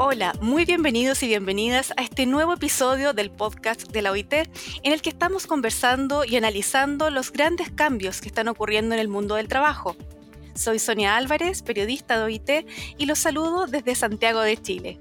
[0.00, 4.92] Hola, muy bienvenidos y bienvenidas a este nuevo episodio del podcast de la OIT en
[4.92, 9.34] el que estamos conversando y analizando los grandes cambios que están ocurriendo en el mundo
[9.34, 9.96] del trabajo.
[10.54, 12.50] Soy Sonia Álvarez, periodista de OIT,
[12.96, 14.98] y los saludo desde Santiago de Chile.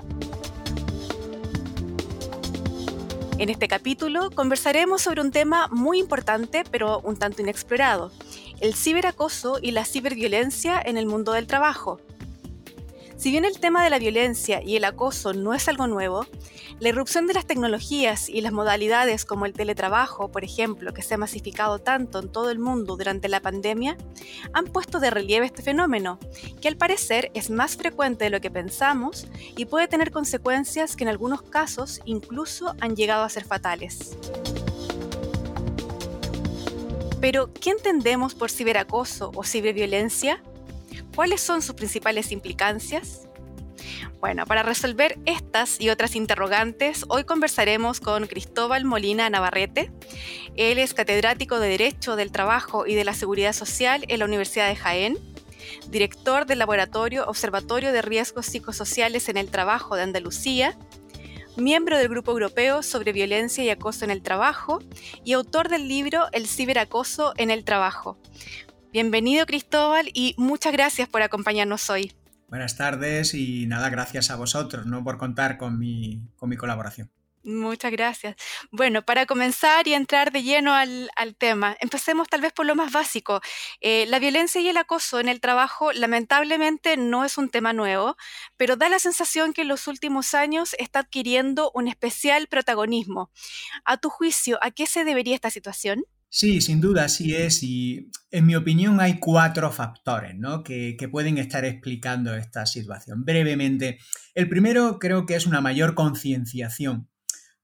[3.37, 8.11] En este capítulo conversaremos sobre un tema muy importante pero un tanto inexplorado,
[8.61, 12.01] el ciberacoso y la ciberviolencia en el mundo del trabajo.
[13.17, 16.27] Si bien el tema de la violencia y el acoso no es algo nuevo,
[16.79, 21.15] la irrupción de las tecnologías y las modalidades como el teletrabajo, por ejemplo, que se
[21.15, 23.97] ha masificado tanto en todo el mundo durante la pandemia,
[24.53, 26.19] han puesto de relieve este fenómeno,
[26.61, 31.03] que al parecer es más frecuente de lo que pensamos y puede tener consecuencias que
[31.03, 34.15] en algunos casos incluso han llegado a ser fatales.
[37.19, 40.43] Pero, ¿qué entendemos por ciberacoso o ciberviolencia?
[41.17, 43.27] ¿Cuáles son sus principales implicancias?
[44.19, 49.91] Bueno, para resolver estas y otras interrogantes, hoy conversaremos con Cristóbal Molina Navarrete.
[50.57, 54.67] Él es catedrático de Derecho del Trabajo y de la Seguridad Social en la Universidad
[54.67, 55.17] de Jaén,
[55.89, 60.77] director del Laboratorio Observatorio de Riesgos Psicosociales en el Trabajo de Andalucía,
[61.55, 64.83] miembro del Grupo Europeo sobre Violencia y Acoso en el Trabajo
[65.25, 68.19] y autor del libro El ciberacoso en el trabajo.
[68.93, 72.13] Bienvenido Cristóbal y muchas gracias por acompañarnos hoy.
[72.47, 75.03] Buenas tardes y nada, gracias a vosotros ¿no?
[75.03, 77.11] por contar con mi, con mi colaboración.
[77.43, 78.35] Muchas gracias.
[78.71, 82.91] Bueno, para comenzar y entrar de lleno al, tema, empecemos tal vez por lo más
[82.91, 83.39] básico.
[83.79, 88.17] Eh, la violencia y el acoso en el trabajo lamentablemente no es un tema nuevo,
[88.57, 93.31] pero da la sensación que en los últimos años está adquiriendo un especial protagonismo.
[93.85, 96.03] A tu juicio, ¿a qué se debería esta situación?
[96.29, 100.61] Sí, sin duda así es y en mi opinión hay cuatro factores ¿no?
[100.61, 103.23] que, que, pueden estar explicando esta situación.
[103.23, 103.99] Brevemente,
[104.35, 107.09] el primero creo que es una mayor concienciación.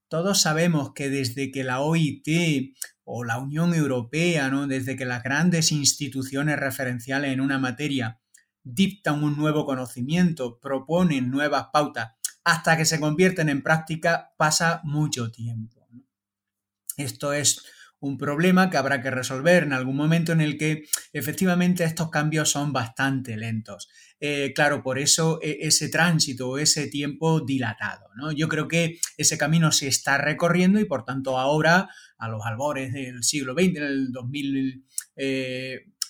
[0.08, 4.68] Todos sabemos que desde que la OIT o la Unión Europea, ¿no?
[4.68, 8.22] desde que las grandes instituciones referenciales en una materia
[8.64, 12.14] dictan un nuevo conocimiento, proponen nuevas pautas,
[12.46, 15.88] hasta que se convierten en práctica pasa mucho tiempo.
[16.96, 17.64] Esto es
[18.04, 20.84] un problema que habrá que resolver en algún momento en el que
[21.14, 23.90] efectivamente estos cambios son bastante lentos.
[24.20, 28.08] Eh, claro, por eso e, ese tránsito, ese tiempo dilatado.
[28.16, 28.32] ¿no?
[28.32, 32.94] Yo creo que ese camino se está recorriendo y por tanto ahora, a los albores
[32.94, 34.86] del siglo XX, en el 2000,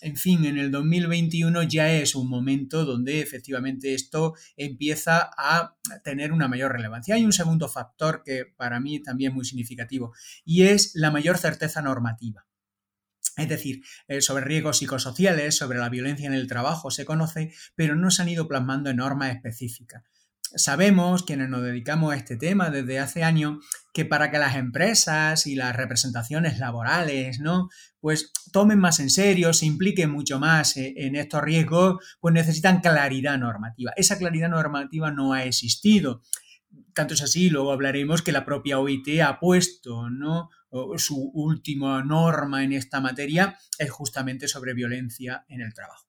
[0.04, 6.34] en fin, en el 2021 ya es un momento donde efectivamente esto empieza a tener
[6.34, 7.16] una mayor relevancia.
[7.16, 10.14] Hay un segundo factor que para mí también es muy significativo
[10.44, 12.46] y es la mayor certeza normativa.
[13.38, 17.96] Es decir, eh, sobre riesgos psicosociales, sobre la violencia en el trabajo se conoce, pero
[17.96, 20.04] no se han ido plasmando en normas específicas.
[20.56, 25.48] Sabemos, quienes nos dedicamos a este tema desde hace años, que para que las empresas
[25.48, 27.70] y las representaciones laborales, ¿no?
[28.00, 32.82] Pues tomen más en serio, se impliquen mucho más eh, en estos riesgos, pues necesitan
[32.82, 33.94] claridad normativa.
[33.96, 36.22] Esa claridad normativa no ha existido.
[36.94, 40.50] Tanto es así, luego hablaremos que la propia OIT ha puesto, ¿no?
[40.98, 46.08] Su última norma en esta materia es justamente sobre violencia en el trabajo.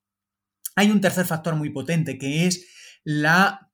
[0.75, 2.67] Hay un tercer factor muy potente que es
[3.05, 3.71] la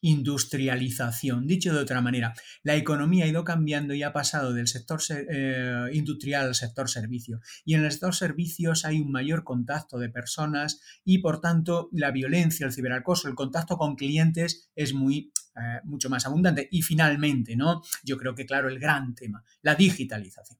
[0.00, 1.46] post-industrialización.
[1.46, 5.90] Dicho de otra manera, la economía ha ido cambiando y ha pasado del sector eh,
[5.92, 7.40] industrial al sector servicio.
[7.64, 12.10] Y en el sector servicios hay un mayor contacto de personas y, por tanto, la
[12.10, 16.68] violencia, el ciberacoso, el contacto con clientes es muy, eh, mucho más abundante.
[16.70, 17.82] Y finalmente, ¿no?
[18.04, 20.58] Yo creo que, claro, el gran tema, la digitalización.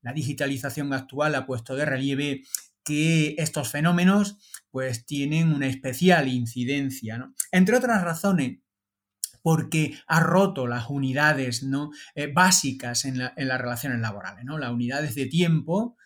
[0.00, 2.42] La digitalización actual ha puesto de relieve
[2.84, 4.38] que estos fenómenos
[4.70, 7.34] pues tienen una especial incidencia, ¿no?
[7.50, 8.60] Entre otras razones,
[9.48, 11.90] porque ha roto las unidades ¿no?
[12.14, 14.58] Eh, básicas en, las relaciones laborales, ¿no?
[14.58, 15.96] las unidades de tiempo.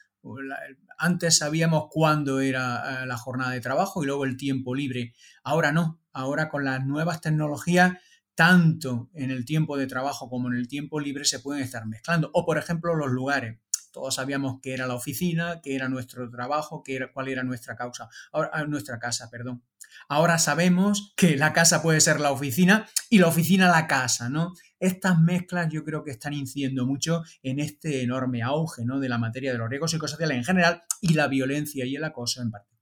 [0.97, 5.13] antes sabíamos cuándo era eh, la jornada de trabajo y luego el tiempo libre.
[5.43, 7.95] Ahora no, ahora con las nuevas tecnologías,
[8.37, 12.31] tanto en el tiempo de trabajo como en el tiempo libre se pueden estar mezclando.
[12.35, 13.59] O por ejemplo los lugares.
[13.91, 17.75] Todos sabíamos que era la oficina, que era nuestro trabajo, que era, cuál era nuestra
[17.75, 19.65] causa, ahora, ah, nuestra casa, perdón.
[20.09, 24.55] Ahora sabemos que la casa puede ser la oficina y la oficina la casa, ¿no?
[24.79, 29.01] Estas mezclas yo creo que están incidiendo mucho en este enorme auge, ¿no?
[29.01, 32.43] De la materia de los riesgos psicosociales en general y la violencia y el acoso
[32.43, 32.73] en particular.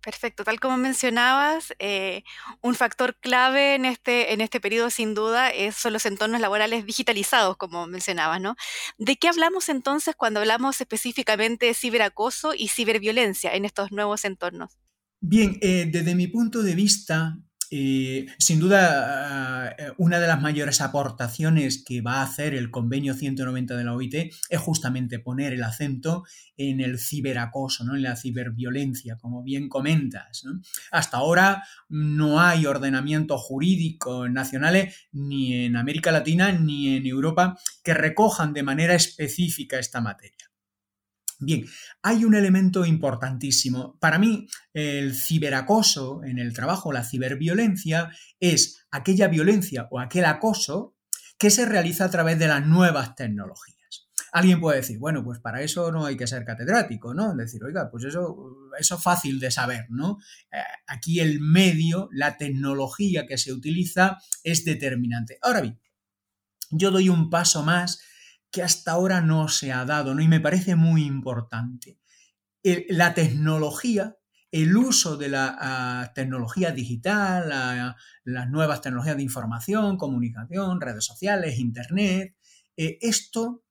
[0.00, 2.22] Perfecto, tal como mencionabas, eh,
[2.62, 6.86] un factor clave en este, en este periodo sin duda es, son los entornos laborales
[6.86, 8.54] digitalizados, como mencionabas, ¿no?
[8.96, 14.78] ¿De qué hablamos entonces cuando hablamos específicamente de ciberacoso y ciberviolencia en estos nuevos entornos?
[15.20, 17.38] Bien, eh, desde mi punto de vista,
[17.70, 23.76] sin duda, eh, una de las mayores aportaciones que va a hacer el convenio 190
[23.76, 26.24] de la OIT es justamente poner el acento
[26.56, 27.94] en el ciberacoso, ¿no?
[27.94, 30.44] en la ciberviolencia, como bien comentas.
[30.90, 37.92] Hasta ahora no hay ordenamiento jurídico nacionales ni en América Latina ni en Europa que
[37.92, 40.47] recojan de manera específica esta materia.
[41.40, 41.64] Bien,
[42.02, 43.96] hay un elemento importantísimo.
[44.00, 50.96] Para mí, el ciberacoso en el trabajo, la ciberviolencia, es aquella violencia o aquel acoso
[51.38, 53.78] que se realiza a través de las nuevas tecnologías.
[54.32, 57.34] Alguien puede decir, bueno, pues para eso no hay que ser catedrático, ¿no?
[57.34, 60.18] Decir, oiga, pues eso, eso es fácil de saber, ¿no?
[60.52, 60.58] Eh,
[60.88, 65.38] aquí el medio, la tecnología que se utiliza es determinante.
[65.40, 65.80] Ahora bien,
[66.70, 68.00] yo doy un paso más
[68.50, 70.22] que hasta ahora no se ha dado, ¿no?
[70.22, 71.98] Y me parece muy importante.
[72.88, 74.16] la tecnología,
[74.50, 81.58] el uso de la ah, tecnología digital, las nuevas tecnologías de información, comunicación, redes sociales,
[81.58, 82.34] Internet,
[82.76, 83.64] eh, esto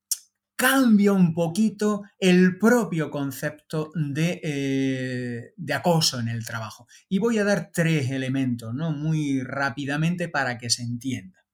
[0.58, 6.88] cambia un poquito el propio concepto de, eh, de, acoso en el trabajo.
[7.08, 8.92] Y voy a dar tres elementos, ¿no?
[8.92, 11.46] Muy rápidamente para que se entienda.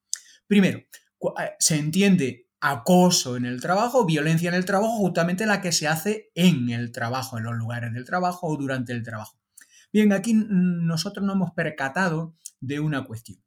[0.47, 5.73] Primero, eh, se entiende acoso en el trabajo, violencia en el trabajo, justamente la que
[5.73, 9.37] se hace en el trabajo, en los lugares del trabajo o durante el trabajo.
[9.91, 13.43] Bien, aquí nosotros nos hemos percatado de una cuestión.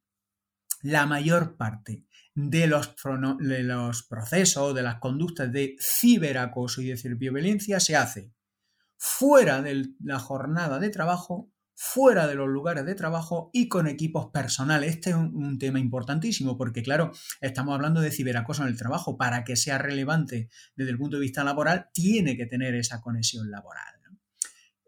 [0.83, 2.05] La mayor parte
[2.35, 2.95] de los,
[3.39, 8.35] de los procesos, de las conductas de ciberacoso y de ciberviolencia se hace
[8.99, 14.31] fuera de la jornada de trabajo fuera de los lugares de trabajo y con equipos
[14.33, 14.95] personales.
[14.95, 19.17] Este es un, tema importantísimo porque, claro, estamos hablando de ciberacoso en el trabajo.
[19.17, 23.51] Para que sea relevante desde el punto de vista laboral, tiene que tener esa conexión
[23.51, 23.95] laboral.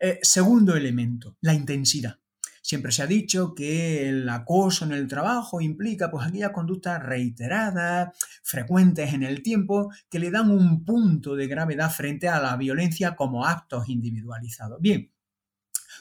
[0.01, 2.19] Eh, segundo elemento, la intensidad.
[2.63, 8.17] Siempre se ha dicho que el acoso en el trabajo implica pues aquellas conductas reiteradas,
[8.43, 13.17] frecuentes en el tiempo, que le dan un punto de gravedad frente a la violencia
[13.17, 14.81] como actos individualizados.
[14.81, 15.11] Bien,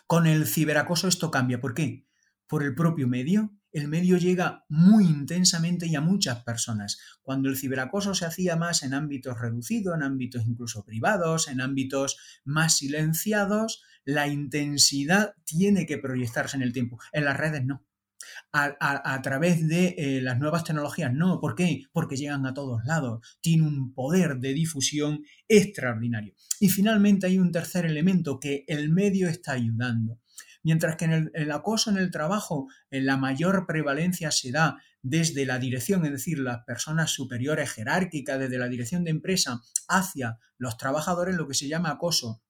[0.06, 1.60] con el ciberacoso esto cambia.
[1.60, 2.08] ¿Por qué?
[2.48, 3.54] Por el propio medio.
[3.72, 7.00] El medio llega muy intensamente y a muchas personas.
[7.22, 12.18] Cuando el ciberacoso se hacía más en ámbitos reducidos, en ámbitos incluso privados, en ámbitos
[12.44, 16.98] más silenciados, la intensidad tiene que proyectarse en el tiempo.
[17.12, 17.86] En las redes no.
[18.52, 21.14] A, través de eh, las nuevas tecnologías.
[21.14, 21.84] No, ¿por qué?
[21.92, 26.34] Porque llegan a todos lados, tiene un poder de difusión extraordinario.
[26.60, 30.20] Y finalmente hay un tercer elemento que el medio está ayudando.
[30.64, 35.46] Mientras que en el, acoso en el trabajo en la mayor prevalencia se da desde
[35.46, 40.78] la dirección, es decir, las personas superiores jerárquicas, desde la dirección de empresa hacia los
[40.78, 42.42] trabajadores, lo que se llama acoso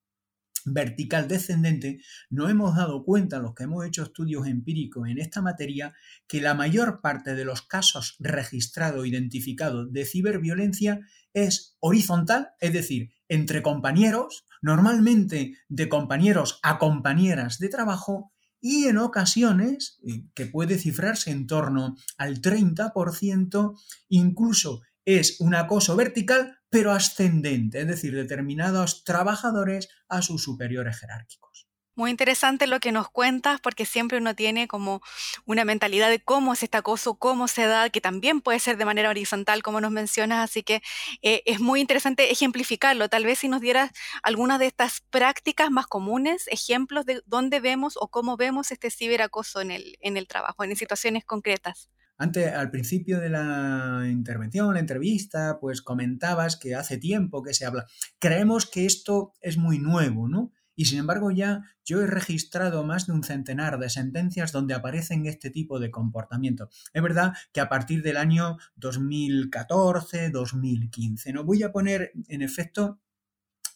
[0.64, 2.00] vertical descendente,
[2.30, 5.94] no hemos dado cuenta, los que hemos hecho estudios empíricos en esta materia,
[6.26, 11.00] que la mayor parte de los casos registrados, identificados de ciberviolencia
[11.32, 18.98] es horizontal, es decir, entre compañeros, normalmente de compañeros a compañeras de trabajo, y en
[18.98, 20.00] ocasiones,
[20.34, 27.86] que puede cifrarse en torno al 30%, incluso es un acoso vertical pero ascendente, es
[27.86, 31.68] decir, determinados trabajadores a sus superiores jerárquicos.
[31.98, 35.00] Muy interesante lo que nos cuentas, porque siempre uno tiene como
[35.46, 38.84] una mentalidad de cómo es este acoso, cómo se da, que también puede ser de
[38.84, 40.80] manera horizontal, como nos mencionas, así que
[41.22, 43.08] eh, es muy interesante ejemplificarlo.
[43.08, 43.90] Tal vez si nos dieras
[44.22, 49.60] algunas de estas prácticas más comunes, ejemplos de dónde vemos o cómo vemos este ciberacoso
[49.60, 51.90] en el, en el trabajo, en situaciones concretas.
[52.18, 57.64] Antes, al principio de la intervención, la entrevista, pues comentabas que hace tiempo que se
[57.64, 57.86] habla.
[58.18, 60.52] Creemos que esto es muy nuevo, ¿no?
[60.74, 65.26] Y sin embargo ya yo he registrado más de un centenar de sentencias donde aparecen
[65.26, 66.70] este tipo de comportamiento.
[66.92, 73.00] Es verdad que a partir del año 2014, 2015, no voy a poner en efecto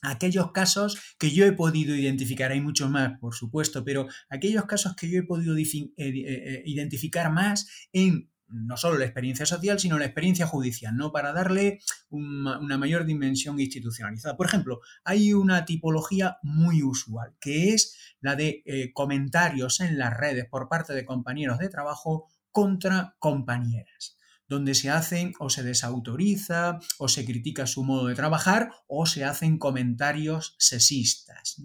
[0.02, 4.94] aquellos casos que yo he podido identificar, hay muchos más, por supuesto, pero aquellos casos
[4.94, 5.64] que yo he podido eh,
[5.96, 11.12] eh, identificar más en no solo la experiencia social, sino la experiencia judicial, ¿no?
[11.12, 11.80] Para darle
[12.10, 14.36] una, mayor dimensión institucionalizada.
[14.36, 20.16] Por ejemplo, hay una tipología muy usual, que es la de eh, comentarios en las
[20.16, 24.16] redes por parte de compañeros de trabajo contra compañeras
[24.48, 29.24] donde se hacen o se desautoriza o se critica su modo de trabajar o se
[29.24, 31.56] hacen comentarios sexistas.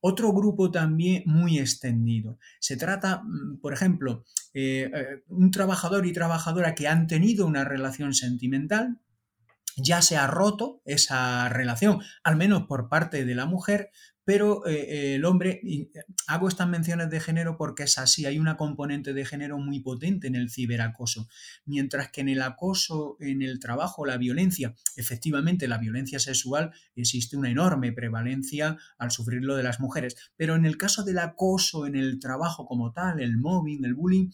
[0.00, 2.38] Otro grupo también muy extendido.
[2.58, 7.64] Se trata, mm, por ejemplo, eh, eh, un trabajador y trabajadora que han tenido una
[7.64, 8.98] relación sentimental,
[9.76, 13.90] ya se ha roto esa relación, al menos por parte de la mujer,
[14.30, 15.60] pero eh, el hombre,
[16.28, 20.28] hago estas menciones de género porque es así, hay una componente de género muy potente
[20.28, 21.26] en el ciberacoso,
[21.64, 27.36] mientras que en el acoso, en el trabajo, la violencia, efectivamente la violencia sexual existe
[27.36, 31.96] una enorme prevalencia al sufrirlo de las mujeres, pero en el caso del acoso en
[31.96, 34.30] el trabajo como tal, el mobbing, el bullying,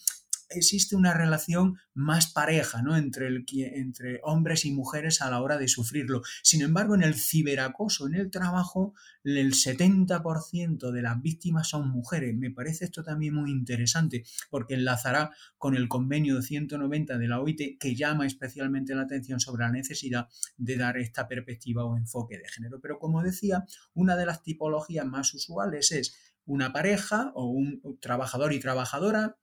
[0.48, 2.96] existe una relación más pareja ¿no?
[2.96, 6.22] entre, entre hombres y mujeres a la hora de sufrirlo.
[6.42, 12.36] Sin embargo, en el ciberacoso, en el trabajo, el 70% de las víctimas son mujeres.
[12.36, 17.78] Me parece esto también muy interesante porque enlazará con el convenio 190 de la OIT
[17.78, 22.48] que llama especialmente la atención sobre la necesidad de dar esta perspectiva o enfoque de
[22.48, 22.80] género.
[22.80, 28.52] Pero como decía, una de las tipologías más usuales es una pareja o un trabajador
[28.52, 29.36] y trabajadora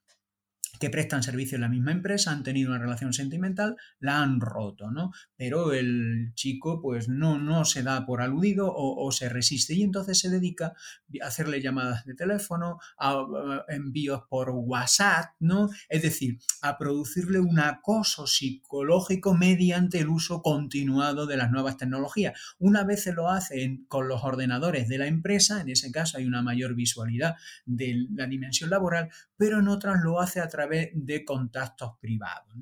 [0.78, 4.90] que prestan servicio en la misma empresa, han tenido una relación sentimental, la han roto,
[4.90, 5.12] ¿no?
[5.36, 10.18] Pero el chico pues no, no se da por aludido o, se resiste y entonces
[10.18, 10.74] se dedica
[11.22, 13.24] a hacerle llamadas de teléfono, a,
[13.68, 15.68] envíos por WhatsApp, ¿no?
[15.88, 22.38] Es decir, a producirle un acoso psicológico mediante el uso continuado de las nuevas tecnologías.
[22.58, 26.26] Una vez se lo hace con los ordenadores de la empresa, en ese caso hay
[26.26, 31.24] una mayor visualidad de la dimensión laboral, pero en otras lo hace a través de
[31.24, 32.54] contactos privados.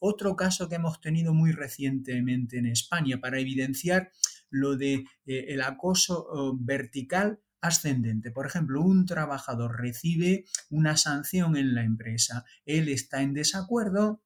[0.00, 4.10] Otro caso que hemos tenido muy recientemente en España para evidenciar
[4.50, 8.30] lo de eh, el acoso vertical ascendente.
[8.30, 14.22] Por ejemplo, un trabajador recibe una sanción en la empresa, él está en desacuerdo,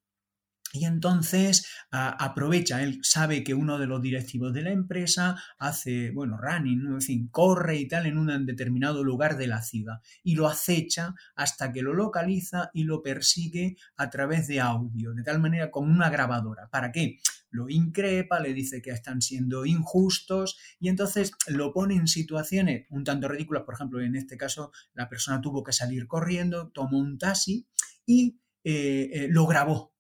[0.73, 6.39] y entonces aprovecha, él sabe que uno de los directivos de la empresa hace, bueno,
[6.39, 10.49] running, en fin, corre y tal en un determinado lugar de la ciudad y lo
[10.49, 15.71] acecha hasta que lo localiza y lo persigue a través de audio, de tal manera
[15.71, 16.69] con una grabadora.
[16.71, 17.19] ¿Para qué?
[17.51, 23.05] Lo increpa, le dice que están siendo injustos y entonces lo pone en situaciones un
[23.05, 23.65] tanto ridículas.
[23.65, 27.67] Por ejemplo, en este caso, la persona tuvo que salir corriendo, tomó un taxi
[28.07, 29.92] y eh, eh, lo grabó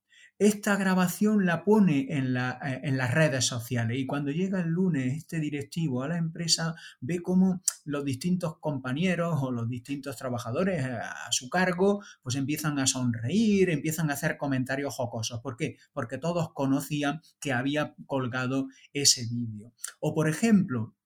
[0.46, 5.38] esta grabación la pone eh, en, las redes sociales y cuando llega el lunes este
[5.38, 11.30] directivo a la empresa ve cómo los distintos compañeros o los distintos trabajadores eh, a
[11.30, 15.40] su cargo pues empiezan a sonreír, empiezan a hacer comentarios jocosos.
[15.40, 15.76] ¿Por qué?
[15.92, 19.72] Porque todos conocían que había colgado ese vídeo.
[20.00, 20.96] O por ejemplo,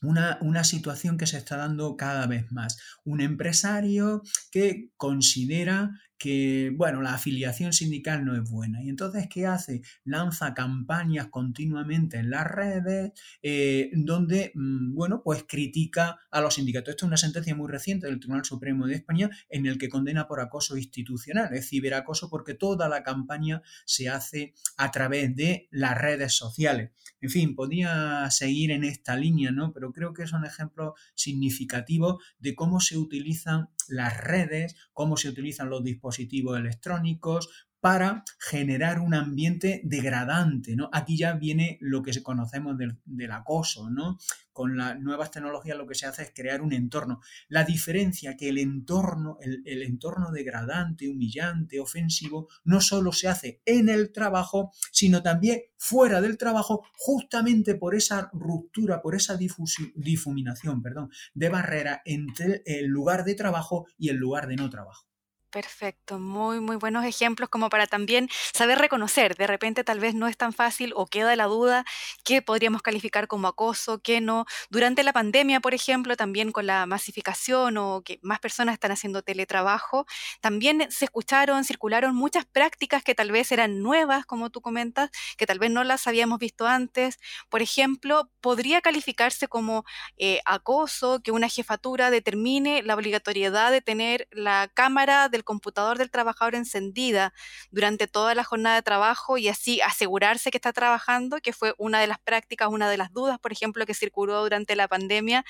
[0.00, 2.78] una, una, situación que se está dando cada vez más.
[3.04, 8.80] Un empresario que considera que, bueno, la afiliación sindical no es buena.
[8.80, 9.82] Y entonces, ¿qué hace?
[10.04, 13.10] Lanza campañas continuamente en las redes
[13.42, 16.90] eh, donde, mm, bueno, pues critica a los sindicatos.
[16.90, 20.28] Esto es una sentencia muy reciente del Tribunal Supremo de España en el que condena
[20.28, 26.00] por acoso institucional, es ciberacoso porque toda la campaña se hace a través de las
[26.00, 26.92] redes sociales.
[27.20, 29.72] En fin, podía seguir en esta línea, ¿no?
[29.72, 35.68] Pero creo que son ejemplos significativos de cómo se utilizan las redes, cómo se utilizan
[35.68, 36.11] los dispositivos
[36.56, 37.48] electrónicos,
[37.82, 40.88] para generar un ambiente degradante, ¿no?
[40.92, 44.18] Aquí ya viene lo que conocemos del, acoso, ¿no?
[44.52, 47.20] Con las nuevas tecnologías lo que se hace es crear un entorno.
[47.48, 53.62] La diferencia que el entorno, el, el entorno degradante, humillante, ofensivo, no solo se hace
[53.64, 60.82] en el trabajo, sino también fuera del trabajo, justamente por esa ruptura, por esa difuminación,
[60.82, 65.11] perdón, de barrera entre el lugar de trabajo y el lugar de no trabajo.
[65.52, 69.36] Perfecto, muy, muy buenos ejemplos como para también saber reconocer.
[69.36, 71.84] De repente tal vez no es tan fácil o queda la duda
[72.24, 74.46] qué podríamos calificar como acoso, qué no.
[74.70, 79.20] Durante la pandemia, por ejemplo, también con la masificación o que más personas están haciendo
[79.20, 80.06] teletrabajo,
[80.40, 85.44] también se escucharon, circularon muchas prácticas que tal vez eran nuevas, como tú comentas, que
[85.46, 87.18] tal vez no las habíamos visto antes.
[87.50, 89.84] Por ejemplo, podría calificarse como
[90.16, 96.10] eh, acoso que una jefatura determine la obligatoriedad de tener la cámara del computador del
[96.10, 97.32] trabajador encendida
[97.70, 102.00] durante toda la jornada de trabajo y así asegurarse que está trabajando, que fue una
[102.00, 105.44] de las prácticas, una de las dudas, por ejemplo, que circuló durante la pandemia.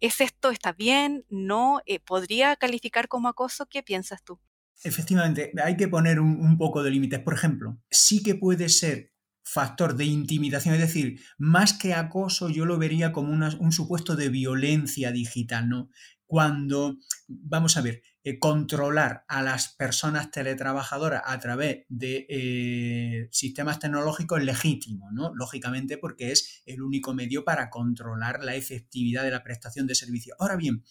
[0.00, 1.24] ¿Es esto, está bien?
[1.28, 1.80] ¿No?
[1.86, 3.66] Eh, ¿Podría calificar como acoso?
[3.66, 4.38] ¿Qué piensas tú?
[4.82, 7.20] Efectivamente, hay que poner un, poco de límites.
[7.20, 12.66] Por ejemplo, sí que puede ser factor de intimidación, es decir, más que acoso yo
[12.66, 15.88] lo vería como un supuesto de violencia digital, ¿no?
[16.26, 16.96] Cuando,
[17.28, 24.40] vamos a ver, eh, controlar a las personas teletrabajadoras a través de eh, sistemas tecnológicos
[24.40, 25.32] es legítimo, ¿no?
[25.32, 30.34] Lógicamente porque es el único medio para controlar la efectividad de la prestación de servicio.
[30.40, 30.82] Ahora bien,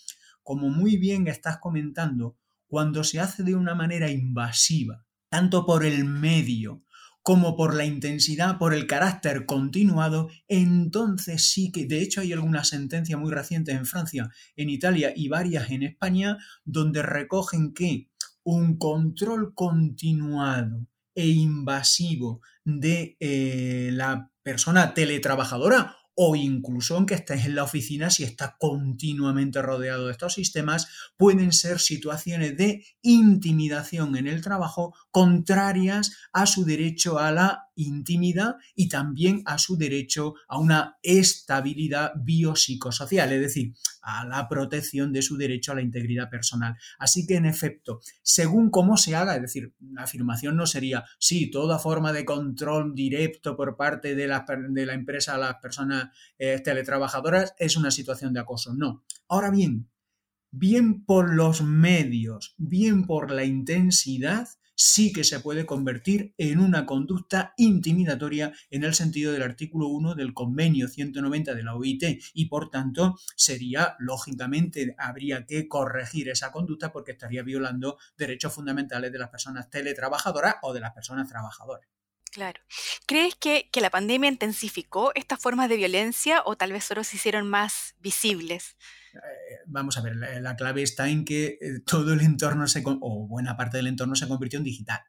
[0.44, 2.38] como muy bien estás comentando,
[2.68, 6.85] cuando se hace de una manera invasiva, tanto por el medio
[7.26, 12.64] como por la intensidad, por el carácter continuado, entonces sí que, de hecho hay alguna
[12.64, 18.12] sentencia muy reciente en Francia, en Italia y varias en España, donde recogen que
[18.44, 27.56] un control continuado e invasivo de eh, la persona teletrabajadora o incluso aunque estés en
[27.56, 34.28] la oficina, si estás continuamente rodeado de estos sistemas, pueden ser situaciones de intimidación en
[34.28, 40.60] el trabajo contrarias a su derecho a la intimidad y también a su derecho a
[40.60, 46.76] una estabilidad biopsicosocial, es decir, a la protección de su derecho a la integridad personal.
[47.00, 51.50] Así que, en efecto, según cómo se haga, es decir, la afirmación no sería, sí,
[51.50, 54.46] toda forma de control directo por parte de la,
[54.94, 58.74] empresa a las personas eh, teletrabajadoras es una situación de acoso.
[58.74, 59.04] No.
[59.28, 59.90] Ahora bien,
[60.52, 66.86] bien por los medios, bien por la intensidad, sí que se puede convertir en una
[66.86, 72.04] conducta intimidatoria en el sentido del artículo 1 del convenio 190 de la OIT
[72.34, 79.12] y por tanto sería, lógicamente, habría que corregir esa conducta porque estaría violando derechos fundamentales
[79.12, 81.90] de las personas teletrabajadoras o de las personas trabajadoras.
[82.36, 82.62] Claro.
[83.06, 87.48] ¿Crees que, la pandemia intensificó estas formas de violencia o tal vez solo se hicieron
[87.50, 88.76] más visibles?
[89.16, 93.28] Eh, vamos a ver, la, clave está en que eh, todo el entorno se, o
[93.28, 95.00] buena parte del entorno se convirtió en digital.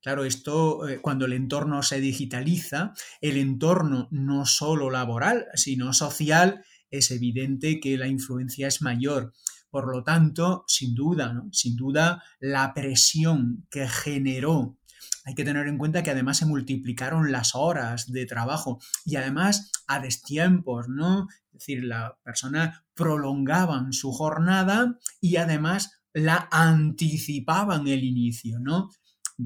[0.00, 6.64] Claro, esto eh, cuando el entorno se digitaliza, el entorno no solo laboral, sino social,
[6.90, 9.32] es evidente que la influencia es mayor.
[9.68, 14.80] Por lo tanto, sin duda, sin duda, la presión que generó
[15.24, 19.70] hay que tener en cuenta que además se multiplicaron las horas de trabajo y además
[19.86, 21.28] a destiempos, ¿no?
[21.52, 28.90] Es decir, la persona prolongaban su jornada y además la anticipaban el inicio, ¿no?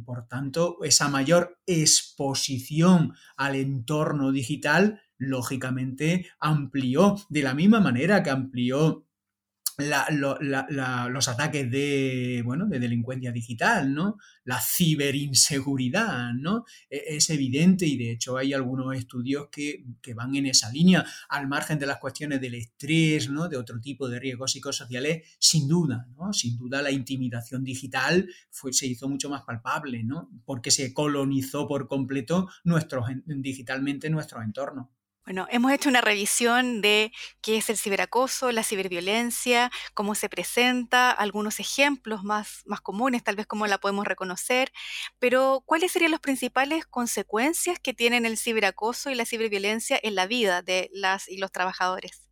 [0.04, 8.30] Por tanto, esa mayor exposición al entorno digital, lógicamente, amplió, de la misma manera que
[8.30, 9.03] amplió
[9.78, 14.19] los ataques de, bueno, de delincuencia digital, ¿no?
[14.45, 16.64] La ciberinseguridad, ¿no?
[16.88, 19.84] E, es evidente y de hecho hay algunos estudios que,
[20.15, 23.49] van en esa línea, al margen de las cuestiones del estrés, ¿no?
[23.49, 26.32] De otro tipo de riesgos psicosociales, sin duda, ¿no?
[26.32, 30.30] Sin duda la intimidación digital fue, se hizo mucho más palpable, ¿no?
[30.45, 34.93] Porque se colonizó por completo nuestros, digitalmente nuestro entorno.
[35.26, 37.10] Bueno, hemos hecho una revisión de
[37.41, 43.37] qué es el ciberacoso, la ciberviolencia, cómo se presenta, algunos ejemplos más, más comunes, tal
[43.37, 44.71] vez cómo la podemos reconocer,
[45.19, 50.26] pero ¿cuáles serían las principales consecuencias que tienen el ciberacoso y la ciberviolencia en la
[50.26, 52.24] vida de las y los trabajadores?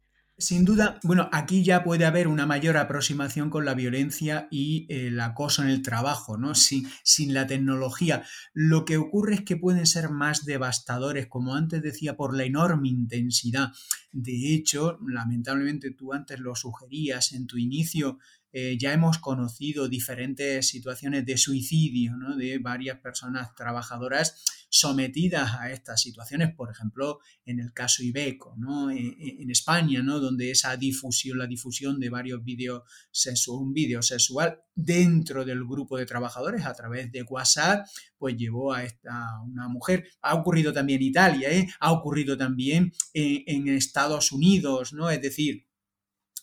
[0.42, 5.20] Sin duda, bueno, aquí ya puede haber una mayor aproximación con la violencia y el
[5.20, 6.56] acoso en el trabajo, ¿no?
[6.56, 8.24] Sin, sin la tecnología.
[8.52, 12.88] Lo que ocurre es que pueden ser más devastadores, como antes decía, por la enorme
[12.88, 13.70] intensidad.
[14.10, 18.18] De hecho, lamentablemente tú antes lo sugerías en tu inicio,
[18.52, 26.00] eh, ya hemos conocido diferentes situaciones de suicidio de varias personas trabajadoras sometidas a estas
[26.00, 28.56] situaciones, por ejemplo, en el caso Ibeco.
[28.90, 32.82] E, e, en, España, donde esa difusión, la difusión de varios vídeos
[33.48, 37.86] un vídeo sexual dentro del grupo de trabajadores a través de WhatsApp,
[38.18, 40.06] pues llevó a esta una mujer.
[40.22, 41.68] Ha ocurrido también en Italia, ¿eh?
[41.80, 45.10] ha ocurrido también en, en Estados Unidos, ¿no?
[45.10, 45.66] Es decir,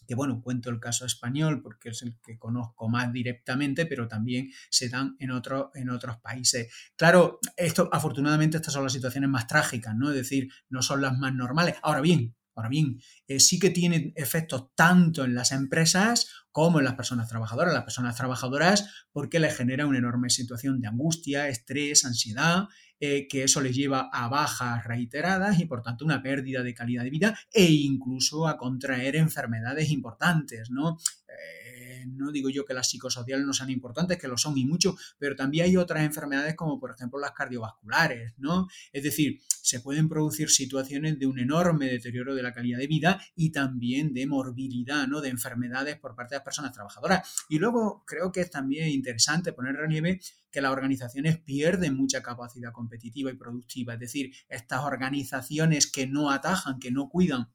[0.10, 4.50] que bueno, cuento el caso español porque es el que conozco más directamente, pero también
[4.72, 6.74] se dan en, en otros países.
[6.96, 10.10] Claro, esto, afortunadamente, estas son las situaciones más trágicas, ¿no?
[10.10, 11.76] Es decir, no son las más normales.
[11.84, 16.86] Ahora bien, Ahora bien, eh, sí que tiene efectos tanto en las empresas como en
[16.86, 17.74] las personas trabajadoras.
[17.74, 22.68] Las personas trabajadoras porque les genera una enorme situación de angustia, estrés, ansiedad
[23.02, 27.04] eh, que eso les lleva a bajas reiteradas y por tanto una pérdida de calidad
[27.04, 30.98] de vida e incluso a contraer enfermedades importantes, ¿no?
[31.30, 31.69] Eh,
[32.08, 35.36] no digo yo que las psicosociales no sean importantes, que lo son y mucho, pero
[35.36, 38.68] también hay otras enfermedades como por ejemplo las cardiovasculares, ¿no?
[38.92, 43.22] Es decir, se pueden producir situaciones de un enorme deterioro de la calidad de vida
[43.36, 45.22] y también de morbilidad, ¿no?
[45.22, 47.46] De enfermedades por parte de las personas trabajadoras.
[47.50, 52.24] Y luego creo que es también interesante poner en relieve que las organizaciones pierden mucha
[52.24, 53.94] capacidad competitiva y productiva.
[53.94, 57.50] Es decir, estas organizaciones que no atajan, que no cuidan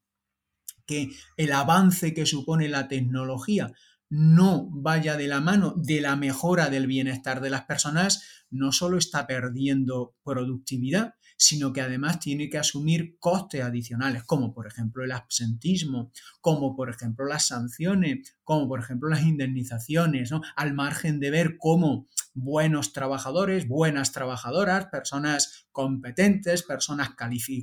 [0.87, 3.73] que el avance que supone la tecnología
[4.09, 8.99] no vaya de la mano de la mejora del bienestar de las personas, no solo
[8.99, 15.13] está perdiendo productividad, sino que además tiene que asumir costes adicionales, como por ejemplo el
[15.13, 20.43] absentismo, como por ejemplo las sanciones, como por ejemplo las indemnizaciones, ¿no?
[20.57, 27.11] al margen de ver cómo buenos trabajadores, buenas trabajadoras, personas competentes, personas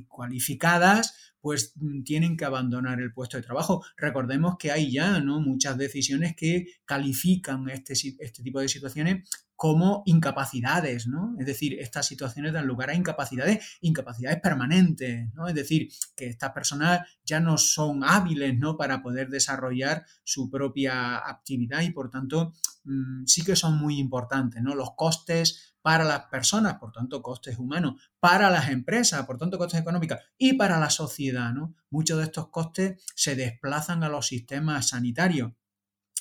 [0.08, 3.84] cualificadas, pues mm, tienen que abandonar el puesto de trabajo.
[3.96, 5.40] Recordemos que hay ya ¿no?
[5.40, 9.28] muchas decisiones que califican este, este tipo de situaciones
[9.62, 11.36] como incapacidades, ¿no?
[11.38, 15.46] Es decir, estas situaciones dan lugar a incapacidades, incapacidades permanentes, ¿no?
[15.46, 18.76] Es decir, que estas personas ya no son hábiles, ¿no?
[18.76, 22.54] Para poder desarrollar su propia actividad y por tanto
[22.84, 24.74] mm, sí que son muy importantes, ¿no?
[24.74, 29.80] Los costes para las personas, por tanto costes humanos, para las empresas, por tanto costes
[29.80, 31.74] económicos y para la sociedad, ¿no?
[31.90, 35.52] Muchos de estos costes se desplazan a los sistemas sanitarios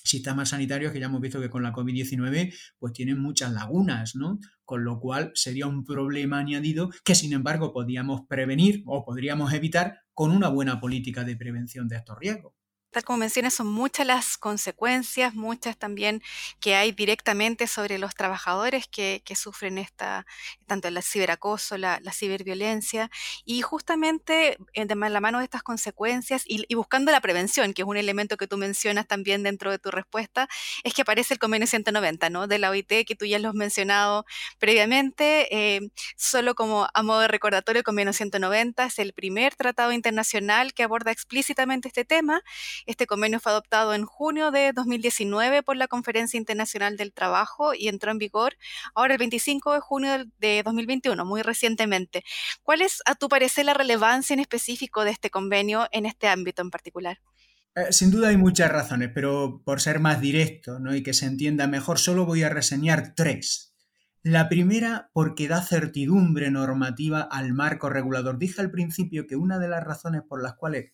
[0.04, 4.39] sistemas sanitarios que ya hemos visto que con la COVID-19 pues tienen muchas lagunas, ¿no?
[4.65, 10.02] Con lo cual sería un problema añadido que sin embargo podríamos prevenir o podríamos evitar
[10.13, 12.54] con una buena política de prevención de estos riesgos
[12.91, 16.21] tal como mencionas, son muchas las consecuencias, muchas también
[16.60, 20.25] que hay directamente sobre los trabajadores que, sufren esta,
[20.67, 23.10] tanto el ciberacoso, la, ciberviolencia,
[23.45, 27.88] y justamente eh, de la mano de estas consecuencias y, buscando la prevención, que es
[27.88, 30.49] un elemento que tú mencionas también dentro de tu respuesta,
[30.84, 32.47] es que aparece el convenio 190, ¿no?
[32.47, 34.25] De la OIT, que tú ya lo has mencionado
[34.60, 39.93] previamente, eh, solo como a modo de recordatorio, el convenio 190 es el primer tratado
[39.93, 42.43] internacional que aborda explícitamente este tema
[42.86, 47.88] este convenio fue adoptado en junio de 2019 por la Conferencia Internacional del Trabajo y
[47.88, 48.58] entró en vigor
[48.96, 52.24] ahora el 25 de junio de 2021, muy recientemente.
[52.63, 56.62] ¿Cuál es, a tu parecer, la relevancia en específico de este convenio en este ámbito
[56.62, 57.20] en particular?
[57.76, 60.94] Eh, sin duda hay muchas razones, pero por ser más directo ¿no?
[60.96, 63.72] y que se entienda mejor, solo voy a reseñar tres.
[64.24, 68.38] La primera, porque da certidumbre normativa al marco regulador.
[68.38, 70.91] Dije al principio que una de las razones por las cuales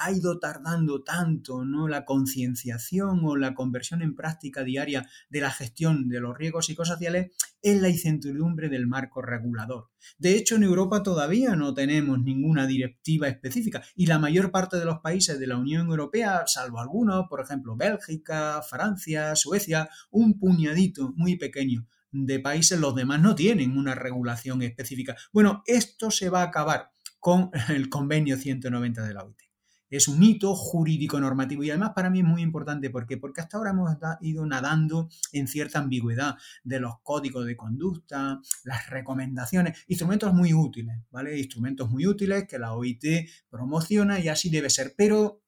[0.00, 1.88] ha ido tardando tanto ¿no?
[1.88, 7.32] la concienciación o la conversión en práctica diaria de la gestión de los riesgos psicosociales
[7.60, 9.90] es la incertidumbre del marco regulador.
[10.18, 14.84] De hecho, en Europa todavía no tenemos ninguna directiva específica y la mayor parte de
[14.84, 21.12] los países de la Unión Europea, salvo algunos, por ejemplo Bélgica, Francia, Suecia, un puñadito
[21.16, 25.16] muy pequeño de países, los demás no tienen una regulación específica.
[25.32, 29.47] Bueno, esto se va a acabar con el convenio 190 de la OIT
[29.90, 32.90] es un hito jurídico normativo y además para mí es muy importante.
[32.90, 38.40] Porque porque hasta ahora hemos ido nadando en cierta ambigüedad de los códigos de conducta,
[38.64, 41.38] las recomendaciones, instrumentos muy útiles, ¿vale?
[41.38, 43.04] Instrumentos muy útiles que la OIT
[43.50, 45.42] promociona y así debe ser, pero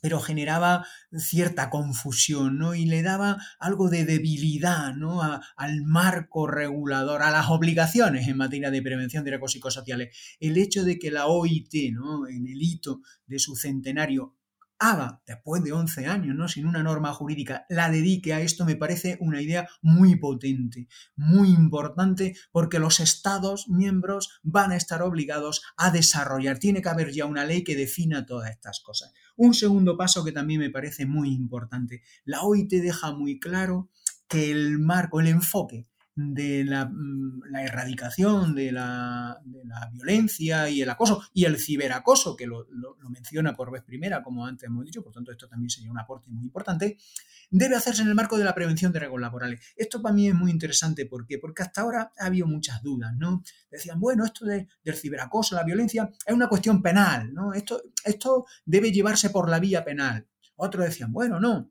[0.00, 2.74] pero generaba cierta confusión, ¿no?
[2.74, 5.22] Y le daba algo de debilidad, ¿no?
[5.22, 10.16] al marco regulador, a las obligaciones en materia de prevención de riesgos psicosociales.
[10.40, 12.26] El hecho de que la OIT, ¿no?
[12.28, 14.37] En el hito de su centenario,
[14.78, 16.48] haga, después de 11 años, ¿no?
[16.48, 21.50] sin una norma jurídica, la dedique a esto, me parece una idea muy potente, muy
[21.50, 26.58] importante, porque los Estados miembros van a estar obligados a desarrollar.
[26.58, 29.12] Tiene que haber ya una ley que defina todas estas cosas.
[29.36, 32.02] Un segundo paso que también me parece muy importante.
[32.24, 33.90] La OIT deja muy claro
[34.28, 35.86] que el marco, el enfoque
[36.18, 42.46] de mm, la, erradicación de la, de violencia y el acoso y el ciberacoso, que
[42.46, 42.66] lo,
[43.08, 46.28] menciona por vez primera, como antes hemos dicho, por tanto esto también sería un aporte
[46.30, 46.98] muy importante,
[47.50, 49.60] debe hacerse en el marco de la prevención de riesgos laborales.
[49.76, 51.38] Esto para mí es muy interesante, ¿por qué?
[51.38, 53.42] Porque hasta ahora ha habido muchas dudas, ¿no?
[53.70, 57.52] Decían, bueno, esto del ciberacoso, la violencia, es una cuestión penal, ¿no?
[57.52, 60.26] Esto, esto debe llevarse por la vía penal.
[60.56, 61.70] Otros decían, bueno, no,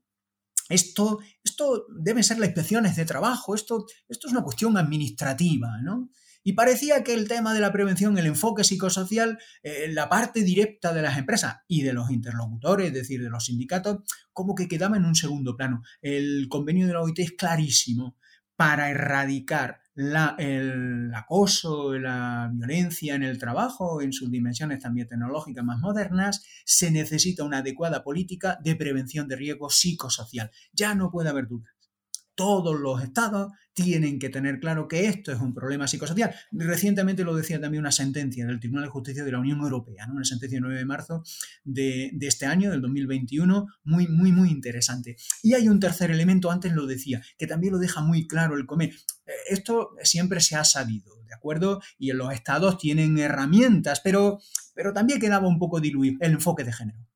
[0.70, 6.10] esto, esto deben ser las inspecciones de trabajo, esto, esto es una cuestión administrativa, ¿no?
[6.44, 10.94] Y parecía que el tema de la prevención, el enfoque psicosocial, eh, la parte directa
[10.94, 13.98] de las empresas y de los interlocutores, es decir, de los sindicatos,
[14.32, 15.82] como que quedaba en un segundo plano.
[16.02, 18.16] El convenio de la OIT es clarísimo
[18.56, 25.80] para erradicar el acoso, la violencia en el trabajo, en sus dimensiones también tecnológicas más
[25.80, 30.52] modernas, se necesita una adecuada política de prevención de riesgo psicosocial.
[30.72, 31.77] Ya no puede haber dudas
[32.38, 36.34] todos los estados tienen que tener claro que esto es un problema psicosocial.
[36.52, 40.24] Recientemente lo decía también una sentencia del Tribunal de Justicia de la Unión Europea, una
[40.24, 41.24] sentencia del 9 de marzo
[41.64, 45.18] de, este año, del 2021, muy, muy, muy interesante.
[45.42, 48.68] Y hay un tercer elemento, antes lo decía, que también lo deja muy claro el
[48.68, 48.90] comer.
[49.26, 51.82] Eh, esto siempre se ha sabido, ¿de acuerdo?
[51.98, 54.40] Y los estados tienen herramientas, pero,
[54.76, 57.08] pero también quedaba un poco diluido el enfoque de género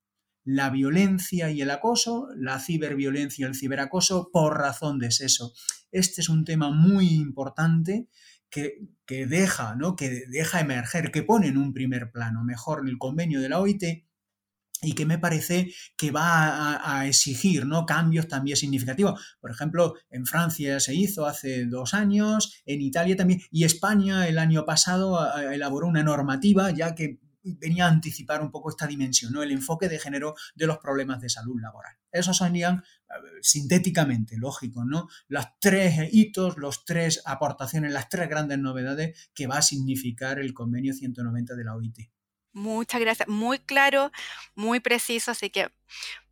[0.44, 5.54] la violencia y el acoso, la ciberviolencia y el ciberacoso por razón de sexo.
[5.92, 8.08] Este es un tema muy importante
[8.50, 9.96] que, deja, ¿no?
[9.96, 13.84] que deja emerger, que pone en un primer plano mejor el convenio de la OIT
[14.84, 17.86] y que me parece que va a, exigir ¿no?
[17.86, 19.38] cambios también significativos.
[19.40, 24.38] Por ejemplo, en Francia se hizo hace dos años, en Italia también, y España el
[24.40, 25.20] año pasado
[25.52, 29.44] elaboró una normativa ya que venía a anticipar un poco esta dimensión, ¿no?
[29.44, 31.96] el enfoque de género de los problemas de salud laboral.
[32.12, 32.84] Esos serían
[33.42, 35.08] sintéticamente, lógico, ¿no?
[35.28, 40.54] Los tres hitos, los tres aportaciones, las tres grandes novedades que va a significar el
[40.54, 41.98] convenio 190 de la OIT.
[42.54, 43.28] Muchas gracias.
[43.30, 44.12] Muy claro,
[44.56, 45.72] muy preciso, así que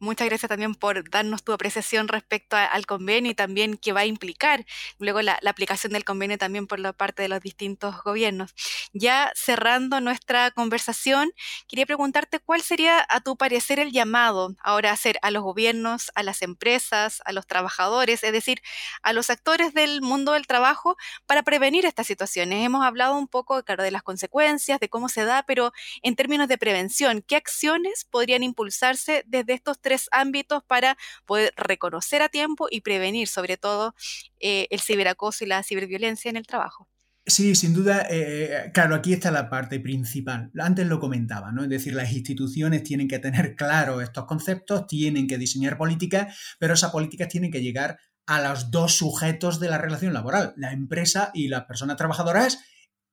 [0.02, 4.06] Muchas gracias también por darnos tu apreciación respecto al convenio y también qué va a
[4.06, 4.66] implicar
[4.98, 8.54] luego la, aplicación del convenio también por la parte de los distintos gobiernos.
[8.94, 11.34] Ya cerrando nuestra conversación,
[11.68, 16.12] quería preguntarte cuál sería a tu parecer el llamado ahora a hacer a los gobiernos,
[16.16, 18.62] a las empresas, a los trabajadores, es decir,
[19.04, 22.66] a los actores del mundo del trabajo para prevenir estas situaciones.
[22.66, 26.48] Hemos hablado un poco, claro, de las consecuencias, de cómo se da, pero en términos
[26.48, 29.80] de prevención, ¿qué acciones podrían impulsarse desde de estos
[30.12, 33.96] ámbitos para poder reconocer a tiempo y prevenir sobre todo
[34.40, 36.88] eh, el ciberacoso y la ciberviolencia en el trabajo.
[37.26, 40.52] Sí, sin duda, eh, claro, aquí está la parte principal.
[40.58, 41.64] Antes lo comentaba, ¿no?
[41.64, 46.74] Es decir, las instituciones tienen que tener claro estos conceptos, tienen que diseñar políticas, pero
[46.74, 51.30] esas políticas tienen que llegar a los dos sujetos de la relación laboral, la empresa
[51.34, 52.60] y las personas trabajadoras,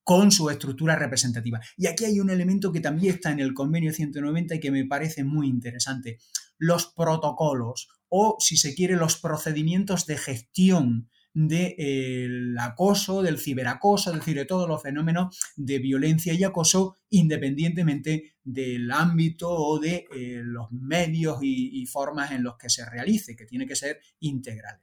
[0.02, 1.60] con su estructura representativa.
[1.76, 4.84] Y aquí hay un elemento que también está en el convenio 190 y que me
[4.84, 6.18] parece muy interesante.
[6.58, 14.20] Los protocolos o, si se quiere, los procedimientos de gestión del acoso, del ciberacoso, es
[14.20, 20.40] decir, de todos los fenómenos de violencia y acoso, independientemente del ámbito o de eh,
[20.42, 24.80] los medios y, y, formas en los que se realice, que tiene que ser integral.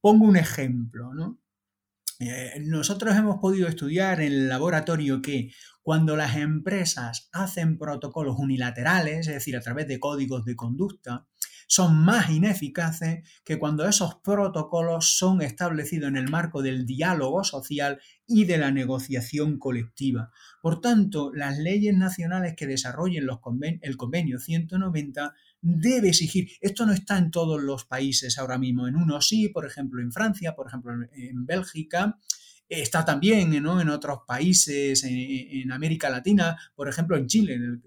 [0.00, 1.40] Pongo un ejemplo, ¿no?
[2.18, 5.50] Eh, nosotros hemos podido estudiar en el laboratorio que
[5.86, 11.28] cuando las empresas hacen protocolos unilaterales, es decir, a través de códigos de conducta,
[11.68, 18.00] son más ineficaces que cuando esos protocolos son establecidos en el marco del diálogo social
[18.26, 20.32] y de la negociación colectiva.
[20.60, 23.28] Por tanto, las leyes nacionales que desarrollen
[23.80, 26.48] el convenio 190 debe exigir.
[26.60, 28.88] Esto no está en todos los países ahora mismo.
[28.88, 32.18] En uno sí, por ejemplo en Francia, por ejemplo en, Bélgica.
[32.68, 37.82] Está también en otros países en, América Latina, por ejemplo en Chile, del,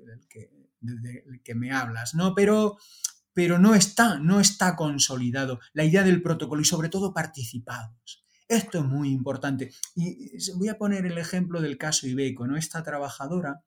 [1.43, 2.33] que, me hablas, ¿no?
[2.33, 2.77] Pero,
[3.33, 8.23] pero no está, no está consolidado la idea del protocolo y sobre todo participados.
[8.47, 9.71] Esto es muy importante.
[9.95, 12.55] Y voy a poner el ejemplo del caso Ibeco, ¿no?
[12.55, 13.63] Esta trabajadora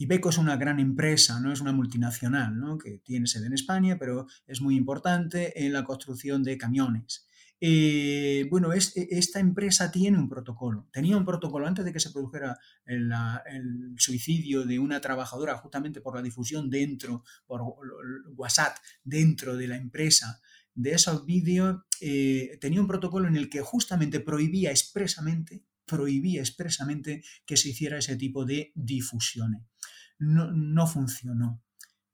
[0.00, 2.78] Ibeco es una gran empresa, no es una multinacional, ¿no?
[2.78, 7.26] que tiene sede en España, pero es muy importante en la construcción de camiones.
[7.60, 10.88] Eh, bueno, e, esta empresa tiene un protocolo.
[10.92, 13.12] Tenía un protocolo antes de que se produjera el,
[13.96, 17.62] suicidio de una trabajadora, justamente por la difusión dentro, por
[18.36, 20.40] WhatsApp, dentro de la empresa
[20.74, 21.82] de esos vídeos.
[22.00, 27.98] Eh, tenía un protocolo en el que justamente prohibía expresamente prohibía expresamente que se hiciera
[27.98, 29.62] ese tipo de difusiones.
[30.18, 31.64] No, no funcionó.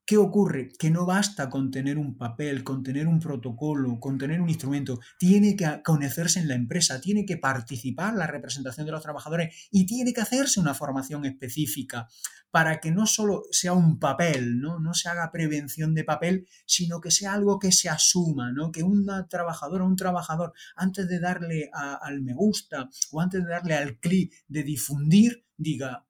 [0.07, 0.69] ¿Qué ocurre?
[0.77, 4.99] Que no basta con tener un papel, con tener un protocolo, con tener un instrumento.
[5.17, 9.87] Tiene que conocerse en la empresa, tiene que participar la representación de los trabajadores y
[9.87, 12.07] tiene que hacerse una formación específica
[12.51, 17.01] para que no solo sea un papel, no, no se haga prevención de papel, sino
[17.01, 18.71] que sea algo que se asuma, ¿no?
[18.71, 23.73] que una trabajadora, un trabajador, antes de darle al me gusta o antes de darle
[23.73, 26.04] al clic de difundir, diga,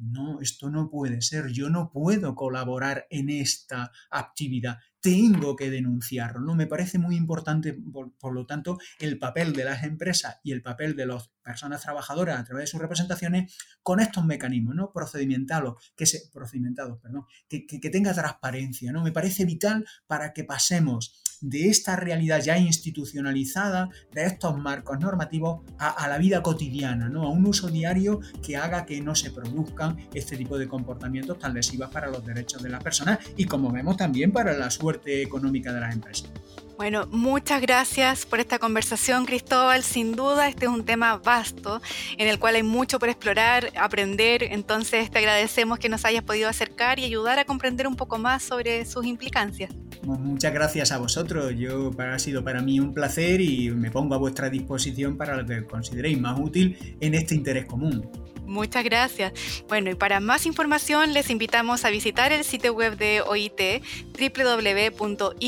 [0.00, 6.40] no, esto no puede ser, yo no puedo colaborar en esta actividad, tengo que denunciarlo.
[6.40, 6.54] ¿no?
[6.54, 10.96] Me parece muy importante, por, lo tanto, el papel de las empresas y el papel
[10.96, 14.92] de las personas trabajadoras a través de sus representaciones con estos mecanismos ¿no?
[14.92, 18.92] procedimentales, que, se, procedimentados, perdón, que, que, tenga transparencia.
[18.92, 19.02] ¿no?
[19.02, 25.60] Me parece vital para que pasemos de esta realidad ya institucionalizada, de estos marcos normativos,
[25.78, 27.22] a, la vida cotidiana, ¿no?
[27.22, 31.54] a un uso diario que haga que no se produzcan este tipo de comportamientos tan
[31.54, 35.72] lesivos para los derechos de las personas y como vemos también para la suerte económica
[35.72, 36.30] de las empresas.
[36.78, 39.82] Bueno, muchas gracias por esta conversación, Cristóbal.
[39.82, 41.82] Sin duda, este es un tema vasto
[42.16, 44.44] en el cual hay mucho por explorar, aprender.
[44.44, 48.44] Entonces, te agradecemos que nos hayas podido acercar y ayudar a comprender un poco más
[48.44, 49.72] sobre sus implicancias.
[50.04, 51.52] Muchas gracias a vosotros.
[51.58, 55.44] Yo ha sido para mí un placer y me pongo a vuestra disposición para lo
[55.44, 58.08] que consideréis más útil en este interés común.
[58.48, 59.32] Muchas gracias.
[59.68, 63.82] Bueno, y para más información les invitamos a visitar el sitio web de OIT
[64.18, 65.38] www.ilo.org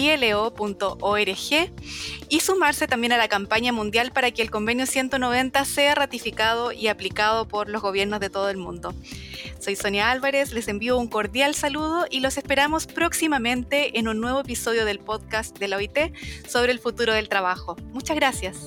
[2.29, 6.89] y sumarse también a la campaña mundial para que el convenio 190 sea ratificado y
[6.89, 8.95] aplicado por los gobiernos de todo el mundo.
[9.59, 14.41] Soy Sonia Álvarez, les envío un cordial saludo y los esperamos próximamente en un nuevo
[14.41, 16.13] episodio del podcast de la OIT
[16.47, 17.77] sobre el futuro del trabajo.
[17.93, 18.59] Muchas gracias.